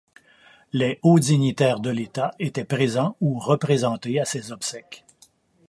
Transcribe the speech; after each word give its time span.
Les 0.73 0.97
hauts 1.03 1.19
dignitaires 1.19 1.79
de 1.79 1.91
l'État 1.91 2.33
étaient 2.39 2.65
présents 2.65 3.15
ou 3.21 3.37
représentés 3.37 4.19
à 4.19 4.25
ses 4.25 4.51
obsèques. 4.51 5.05